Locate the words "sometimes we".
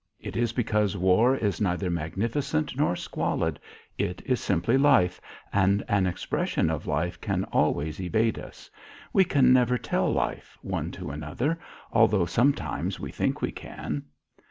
12.25-13.11